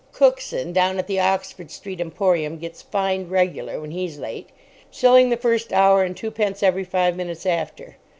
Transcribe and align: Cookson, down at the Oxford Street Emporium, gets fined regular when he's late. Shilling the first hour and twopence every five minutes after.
Cookson, 0.13 0.73
down 0.73 0.97
at 0.97 1.05
the 1.05 1.19
Oxford 1.19 1.69
Street 1.69 2.01
Emporium, 2.01 2.57
gets 2.57 2.81
fined 2.81 3.29
regular 3.29 3.79
when 3.79 3.91
he's 3.91 4.17
late. 4.17 4.49
Shilling 4.89 5.29
the 5.29 5.37
first 5.37 5.71
hour 5.71 6.01
and 6.01 6.17
twopence 6.17 6.63
every 6.63 6.83
five 6.85 7.15
minutes 7.15 7.45
after. 7.45 7.97